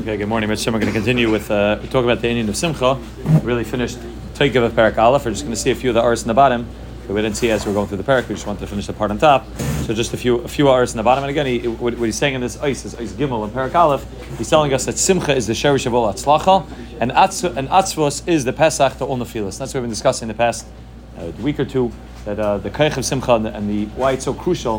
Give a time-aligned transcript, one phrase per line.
[0.00, 0.64] Okay, good morning, Mitch.
[0.64, 2.98] We're going to continue with uh, talk about the Indian of Simcha.
[3.22, 3.98] We really finished
[4.32, 5.26] Teikev of Parak Aleph.
[5.26, 6.66] We're just going to see a few of the Ars in the bottom.
[7.06, 8.26] that we didn't see as we are going through the Parak.
[8.26, 9.46] We just wanted to finish the part on top.
[9.84, 11.22] So just a few a few Ars in the bottom.
[11.22, 13.74] And again, he, what, what, he's saying in this Ice is Ice Gimel and Parak
[13.74, 14.06] Aleph.
[14.38, 16.66] He's telling us that Simcha is the Sherish of all Atzlacha,
[16.98, 19.58] and Atz, and Atzvos is the Pesach to all Nefilas.
[19.58, 20.66] That's what we've been discussing in the past
[21.18, 21.92] uh, week or two.
[22.24, 24.78] That uh, the Kaich of Simcha and the, and the why it's so crucial.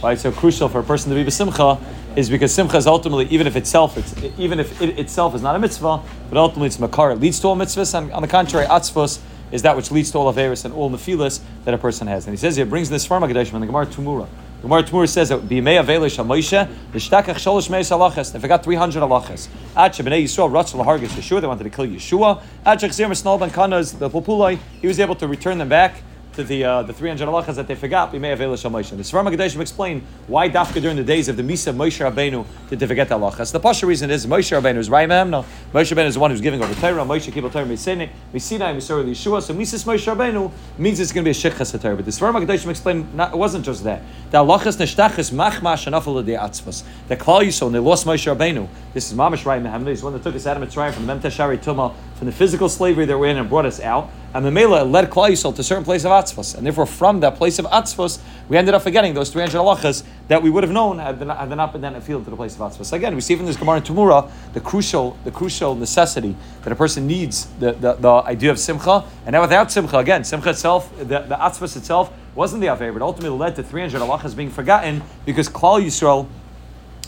[0.00, 1.78] Why it's so crucial for a person to be Simcha
[2.16, 5.54] is because simcha is ultimately, even if itself, it's, even if it itself is not
[5.54, 7.12] a mitzvah, but ultimately it's makar.
[7.12, 9.20] It leads to all mitzvahs, and on the contrary, atzvos
[9.52, 12.26] is that which leads to all averis and all nefilas that a person has.
[12.26, 14.26] And he says he brings this from Haggadah from the Gemara Temurah.
[14.56, 18.32] The Gemara Temurah says that b'mei avelish haMoshe l'shtakach sholosh meis halachas.
[18.32, 19.48] They forgot three hundred halachas.
[19.76, 21.40] Ad shebnei Yisrael ratzal hargis Yeshua.
[21.40, 22.42] They wanted to kill Yeshua.
[22.64, 24.58] Ad shechzir misnal ben kanas the pulpulai.
[24.80, 26.02] He was able to return them back
[26.36, 28.90] to the uh, the 300 halachas that they forgot, we may have Elish Moshe.
[28.90, 32.78] The Svarma Gadeshim explain why Dafka during the days of the Misa Moshe Rabbeinu did
[32.78, 33.52] they forget the halachas.
[33.52, 35.30] The Pasha reason is Moshe Rabbeinu is Raimam.
[35.30, 37.04] No, Moshe Rabbeinu is the one who's giving over Torah.
[37.04, 39.42] Moshe Kibbutz Torah Misene, Misina, Misor Yeshua.
[39.42, 41.96] So Misa Moshe Rabbeinu means it's going to be a Shechas Torah.
[41.96, 44.02] But the Svarma Gadeshim explain not, it wasn't just that.
[44.30, 46.84] The halachas neshtachas machmash anafal de atzvas.
[47.08, 48.68] The Klal Yisrael they lost Moshe Rabbeinu.
[48.92, 49.88] This is Mamash Raimam.
[49.88, 52.32] He's the one that took us out of Mitzrayim from the Memteshari Tumah from the
[52.32, 54.10] physical slavery that we're in and brought us out.
[54.32, 56.56] And the Mela led Klal Yisrael to a certain place of Atzvos.
[56.56, 60.42] And therefore, from that place of Atzvos, we ended up forgetting those 300 halachas that
[60.42, 62.60] we would have known had they not, not been then appealed to the place of
[62.60, 62.92] Atzvos.
[62.92, 66.76] Again, we see from this Gemara in Temurah the crucial, the crucial necessity that a
[66.76, 69.04] person needs the, the, the idea of Simcha.
[69.24, 73.02] And now without Simcha, again, Simcha itself, the, the Atzvos itself, wasn't the Aver, but
[73.02, 76.28] ultimately led to 300 halachas being forgotten because Klal Yisrael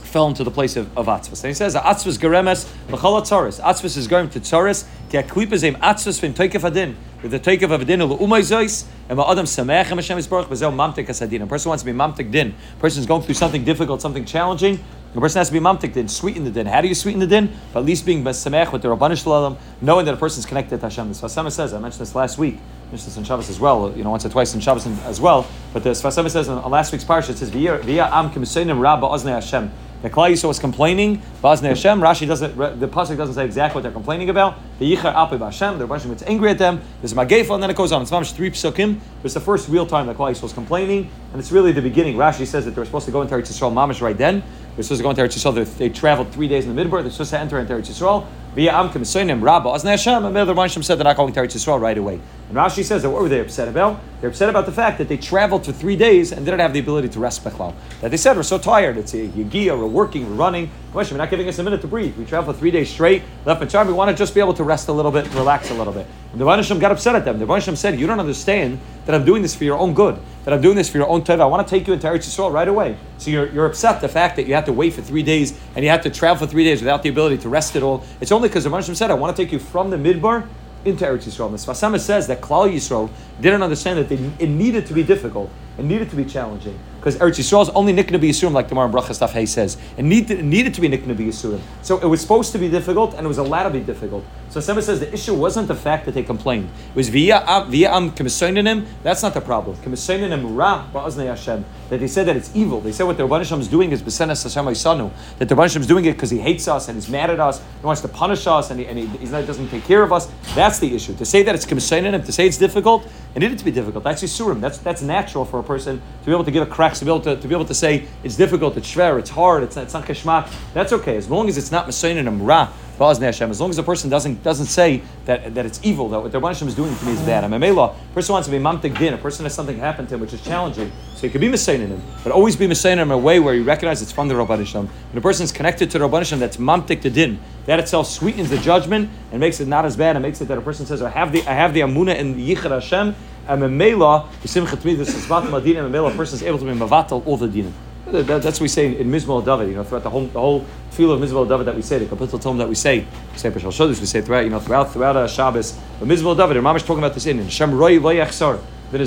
[0.08, 1.44] fell into the place of, of Atzvas.
[1.44, 3.60] And he says, Atzvas geremes l'chol atzaris.
[3.60, 6.96] Atzvas is going to tzaris, ki aklipazim atzvas v'im toikef adin.
[7.22, 11.08] With the toikef of adin, l'umay zois, and ma'adam samech and Hashem Yisbarach, b'zel mamtik
[11.08, 11.42] asadin.
[11.42, 12.54] A person wants to be mamtik din.
[12.76, 14.78] A person is going through something difficult, something challenging.
[15.14, 16.66] A person has to be mamtik din, sweeten the din.
[16.66, 17.50] How do you sweeten the din?
[17.72, 20.80] By at least being samech with the Rabbanish Shalom, knowing that a person is connected
[20.80, 21.08] to Hashem.
[21.08, 23.58] The Sfas Emes says, I mentioned this last week, I mentioned this in Shabbos as
[23.58, 26.48] well, you know, once or twice in Shabbos as well, but the Sfas Emes says
[26.48, 27.78] in last week's parsha, it says, Via
[28.12, 29.70] am k'misoinim rabba oznei Hashem.
[30.00, 31.20] The Klal Yisrael was complaining.
[31.42, 32.00] Bazne Hashem.
[32.00, 32.56] Rashi doesn't.
[32.56, 34.56] The pasuk doesn't say exactly what they're complaining about.
[34.78, 35.78] The Yichar Ape Hashem.
[35.78, 36.80] They're gets angry at them.
[37.00, 38.02] There's Magefa, and then it goes on.
[38.02, 39.00] It's mamish three psukim.
[39.24, 42.16] It's the first real time that Klal Yisrael was complaining, and it's really the beginning.
[42.16, 44.42] Rashi says that they were supposed to go into Eretz Yisrael mamish right then.
[44.76, 45.54] They're supposed to go into Eretz Yisrael.
[45.54, 47.02] They, they traveled three days in the midbar.
[47.02, 48.24] They're supposed to enter into Eretz Yisrael.
[48.54, 50.24] Via Amkim Soinim Rabba Azne Hashem.
[50.24, 52.20] And the Ranshim said they're not going to Eretz Yisrael right away.
[52.48, 54.00] And Rashi says that what were they upset about?
[54.20, 56.80] They're upset about the fact that they traveled for three days and didn't have the
[56.80, 57.74] ability to rest Bechlal.
[58.00, 58.96] That they said we're so tired.
[58.96, 60.70] It's a Yagia, we're working, we're running.
[60.92, 62.16] Question, we're not giving us a minute to breathe.
[62.16, 63.86] We travel for three days straight, left and charm.
[63.86, 66.06] We want to just be able to rest a little bit, relax a little bit.
[66.32, 67.38] And the Ranshim got upset at them.
[67.38, 70.54] The Ranshim said, You don't understand that I'm doing this for your own good, that
[70.54, 71.40] I'm doing this for your own teva.
[71.40, 72.96] I want to take you into Eretz Yisrael right away.
[73.18, 75.84] So you're, you're upset the fact that you had to wait for three days and
[75.84, 78.04] you had to travel for three days without the ability to rest at all.
[78.22, 80.48] It's only because the Ranshim said, I want to take you from the midbar
[80.84, 81.50] into Eretz Yisrael.
[81.50, 85.02] The Sfas Emes says that Klal Yisrael didn't understand that they, it needed to be
[85.02, 85.50] difficult.
[85.78, 86.78] It needed to be challenging.
[87.08, 89.78] Because Eretz Yisrael is only Nikna Yisurim, like the Mar Bracha Stuff Hay says.
[89.96, 91.60] It, need it needed to be Nikna Yisurim.
[91.80, 94.26] So it was supposed to be difficult, and it was allowed to be difficult.
[94.50, 96.70] So Sema says the issue wasn't the fact that they complained.
[96.90, 98.86] It was via uh, via um, am kemisoinim.
[99.02, 99.76] That's not the problem.
[99.76, 101.64] Kemisoinim ra ba'aznei Hashem.
[101.90, 102.80] That they said that it's evil.
[102.80, 105.10] They said what the Rabban is doing is besenes Hashem Sanu.
[105.38, 107.60] That the Rabban is doing it because he hates us and he's mad at us.
[107.80, 110.30] He wants to punish us and he, and he, doesn't take care of us.
[110.54, 111.14] That's the issue.
[111.16, 114.02] To say that it's kemisoinim, to say it's difficult, it needed to be difficult.
[114.02, 114.60] That's Yisurim.
[114.60, 117.10] That's that's natural for a person to be able to give a crack, to be
[117.10, 119.94] able to, to be able to say it's difficult, it's shver, it's hard, it's, it's
[119.94, 120.52] not kashmak.
[120.74, 122.72] That's okay as long as it's not mesoinim ra.
[123.00, 123.20] As
[123.60, 126.66] long as the person doesn't doesn't say that, that it's evil, that what the Rabban
[126.66, 127.44] is doing to me is bad.
[127.44, 129.14] I'm a A person wants to be mamtik din.
[129.14, 130.90] A person has something happen to him which is challenging.
[131.14, 133.60] So he could be misayin him, but always be misayin in a way where he
[133.60, 134.86] recognizes it's from the Rabban Hashem.
[134.88, 137.38] When a person is connected to the Rabban Hashem, that's mamtik the din.
[137.66, 140.16] That itself sweetens the judgment and makes it not as bad.
[140.16, 142.34] and makes it that a person says, I have the I have the amuna in
[142.34, 143.14] Yichar Hashem.
[143.48, 147.48] And Memela, Simchat Midas, Madina, Memela, a person is able to be Mavatal all the
[147.48, 147.72] dinim.
[148.06, 150.64] That, that's what we say in Mizmal David, you know, throughout the whole the whole
[150.90, 153.50] field of Mizmal David that we say, the Kapitel Tom that we say, we say
[153.50, 155.78] Peshal Shodesh, we say throughout, you know, throughout throughout uh, Shabbos.
[155.98, 158.60] But Mizmal David, Ramash talking about this in Shem Roy Lo Yachsar.
[158.90, 158.98] The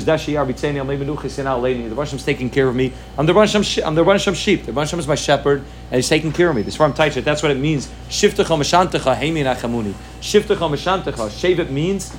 [1.96, 2.92] Rosh is taking care of me.
[3.18, 4.64] I'm the Rosh I'm the Rosh sheep.
[4.64, 6.62] The Rosh is my shepherd, and he's taking care of me.
[6.62, 7.24] This is from Taichet.
[7.24, 7.90] That's what it means.
[8.08, 9.92] Shiftecha mashantecha heimi nachamuni.
[10.20, 11.28] Shiftecha mashantecha.
[11.28, 12.16] Shevet means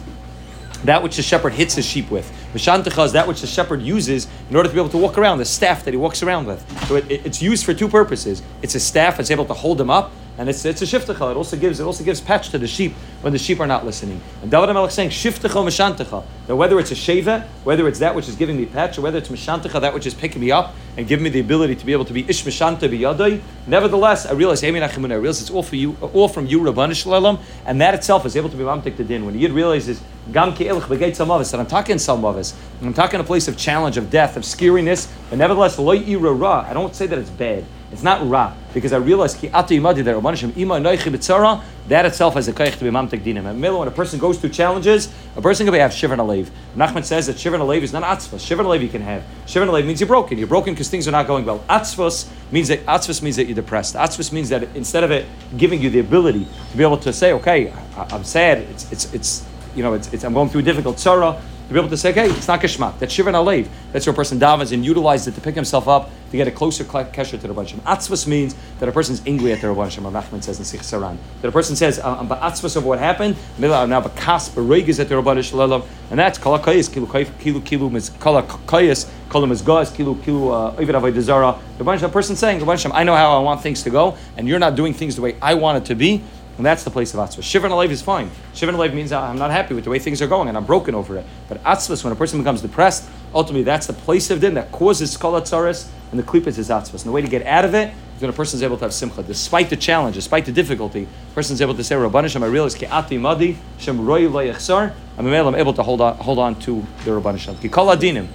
[0.83, 2.31] that which the shepherd hits his sheep with.
[2.53, 5.39] Mishantecha is that which the shepherd uses in order to be able to walk around,
[5.39, 6.63] the staff that he walks around with.
[6.87, 8.41] So it, it, it's used for two purposes.
[8.61, 11.31] It's a staff that's able to hold him up, and it's it's a shiftecha.
[11.31, 13.85] It also gives it also gives patch to the sheep when the sheep are not
[13.85, 14.19] listening.
[14.41, 16.23] And David HaMelech is saying shiftecha mishantecha.
[16.47, 19.17] Now whether it's a sheva, whether it's that which is giving me patch, or whether
[19.17, 21.93] it's mishantecha, that which is picking me up and giving me the ability to be
[21.93, 23.41] able to be ish mishante biyadai.
[23.67, 27.79] Nevertheless, I realize I realize it's all for you, all from you, Rabbanu Shalom, and
[27.81, 29.25] that itself is able to be mamtik the din.
[29.25, 30.01] When the yid realizes
[30.31, 31.97] gam ki ilch begeit salmavis, that I'm talking
[32.43, 36.65] salmavis, I'm talking a place of challenge, of death, of scariness, but nevertheless, ira ra.
[36.67, 37.65] I don't say that it's bad.
[37.91, 41.63] It's not ra because I realize ki imadi that Rabbanishim ima b'tzara.
[41.89, 43.45] That itself has a kaich to be mamtek dinim.
[43.45, 46.49] And when a person goes through challenges, a person can have shivan alev.
[46.75, 48.39] Nachman says that shivan alev is not atzvas.
[48.39, 49.23] Shivan alev you can have.
[49.45, 50.39] Shivan alev means you're broken.
[50.39, 51.59] You're broken because things are not going well.
[51.69, 53.93] Atzvas means that atzvas means that you're depressed.
[53.93, 57.33] Atzvas means that instead of it giving you the ability to be able to say,
[57.33, 58.59] okay, I, am sad.
[58.59, 61.79] It's it's it's you know it's, it's I'm going through a difficult tzara to be
[61.79, 62.99] able to say, okay, it's not geschmack.
[62.99, 63.67] That's shivan alev.
[63.91, 66.51] That's where a person davens and utilizes it to pick himself up to get a
[66.51, 70.03] closer kesher to the Rabban Atzvus means that a person's angry at the Rabban Shem.
[70.03, 71.17] Nachman says in Sich Saran.
[71.41, 75.15] That a person says, I'm ba'atzvus of what happened, I'm now ba'kas, ba'regiz at the
[75.15, 80.51] Rabban Shalom, and that's kala kayis, kilu kilu kilu kala kayis, kala mizgaz, kilu kilu
[80.51, 81.59] uh, oivid avodah zara.
[81.77, 84.17] The Rabban a person saying, Rabban Shem, I know how I want things to go,
[84.35, 86.23] and you're not doing things the way I want it to be.
[86.57, 87.41] And that's the place of atzvah.
[87.41, 88.29] Shivan alev is fine.
[88.53, 90.93] Shivan alev means I'm not happy with the way things are going and I'm broken
[90.93, 91.25] over it.
[91.49, 95.17] But atzvah, when a person becomes depressed, ultimately that's the place of din that causes
[95.17, 96.93] skalatzaris and the klipas is atzvas.
[96.93, 98.85] And the way to get out of it is when a person is able to
[98.85, 101.07] have simcha, despite the challenge, despite the difficulty.
[101.31, 104.27] A person is able to say, Rabbanisham, I realize ati madi shem roy.
[104.27, 107.55] I'm able to hold on, hold on to the Rabbanisham.
[107.55, 108.27] Kikol adinim.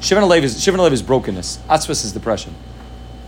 [0.00, 1.58] Shivan alev is Shivan alev is brokenness.
[1.68, 2.54] Atzvas is depression.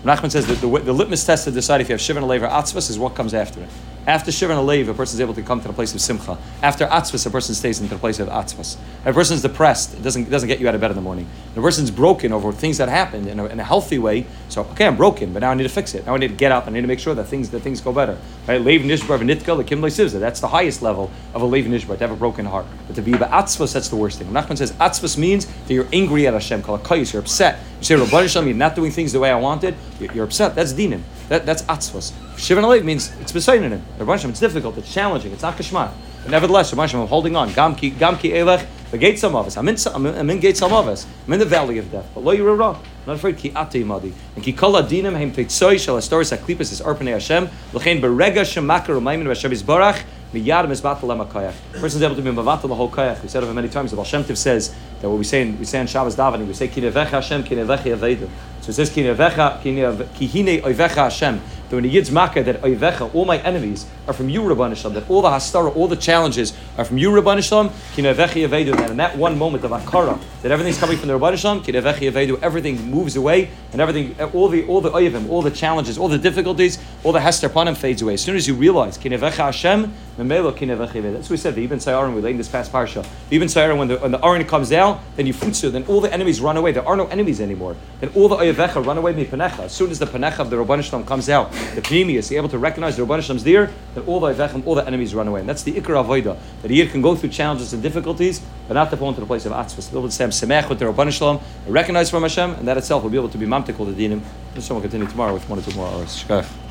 [0.05, 2.49] Nachman says that the, the litmus test to decide if you have Shivan alev or
[2.49, 3.69] atzvas is what comes after it.
[4.07, 6.39] After Shivan Alev, a person is able to come to the place of Simcha.
[6.63, 8.79] After Atzvas, a person stays in the place of Atzvas.
[9.05, 11.27] A person is depressed, it doesn't, doesn't get you out of bed in the morning.
[11.51, 14.25] If a person is broken over things that happened in a, in a, healthy way,
[14.49, 16.07] so, okay, I'm broken, but now I need to fix it.
[16.07, 16.67] Now I need to get up.
[16.67, 18.19] I need to make sure that things, that things go better.
[18.49, 18.61] Right?
[18.61, 22.11] Leiv Nishbar V'nitka, the Kim That's the highest level of a Leiv Nishbar, to have
[22.11, 22.65] a broken heart.
[22.87, 24.29] But to be Atzvas, that's the worst thing.
[24.29, 27.61] Nachman says Atzvas means that you're angry at Hashem, you're upset.
[27.81, 30.55] You say, Rabbi Hashem, you're not doing things the way I wanted, you're upset.
[30.55, 31.01] That's dinim.
[31.29, 32.13] That, that's atzvos.
[32.37, 33.83] Shivan Alev means it's beside in him.
[33.99, 35.93] It's difficult, it's challenging, it's not kashmat.
[36.23, 37.49] But nevertheless, Rabban I'm holding on.
[37.51, 41.07] Gamki, gamki elech, the gates of I'm in, I'm in, I'm in gates of us.
[41.27, 42.11] I'm in the valley of death.
[42.13, 42.75] But lo yirah.
[42.77, 43.39] I'm not afraid.
[43.39, 44.13] Ki ate madi.
[44.35, 47.49] And ki kol adinim heim teitzoy shal astoris aklipas is arpene Hashem.
[47.73, 50.03] L'chein berega shemakar umaymin v'Hashem barach.
[50.35, 51.55] Miyad is batal lemakayach.
[51.81, 53.23] Person's able to be mavatal the whole kayach.
[53.23, 53.91] We said it many times.
[53.91, 56.55] The Baal Shem says that what we say in, we say in Shabbos davening, we
[56.55, 58.29] say kinevecha Hashem, kinevecha yavedim.
[58.61, 63.15] So it says kinevecha, kihine oivecha Hashem that when the Yid's Makkah, that er Oivecha,
[63.15, 66.53] all my enemies are from you, Rabban Shalom, that all the Hastara, all the challenges
[66.77, 70.51] are from you, Rabban Shalom, Kinevechi Yavedu, that in that one moment of Akara, that
[70.51, 74.67] everything's coming from the Rabban Shalom, Kinevechi Yavedu, everything moves away, and everything, all the
[74.67, 78.15] all the Oyevim, all the challenges, all the difficulties, all the Hester Panim fades away.
[78.15, 81.13] As soon as you realize, Kinevecha Hashem, Memelo Kinevechi Yavedu.
[81.13, 83.07] That's what we said, the Ibn Sayarim, we laid in this past parsha.
[83.29, 86.01] The Ibn Sayarim, when the, when the Aron comes down, then you futsu, then all
[86.01, 86.73] the enemies run away.
[86.73, 87.77] There are no enemies anymore.
[88.01, 89.61] Then all the Oyevecha run away, Mipanecha.
[89.61, 92.59] As soon as the Panecha of the Rabban Shalom comes out, the Pneumius, able to
[92.59, 95.41] recognize the Rabban Shem's there, that all the all the enemies run away.
[95.41, 98.75] And that's the Ikar Avoida, that a Yid can go through challenges and difficulties, but
[98.75, 99.91] not to fall into the place of Atzvas.
[99.91, 103.11] Be able say, Semech with the Rabban Shalom, recognize from Hashem, and that itself will
[103.11, 104.23] be able to be Mamtik the Dinim.
[104.55, 106.25] This one will continue tomorrow with one or two more hours.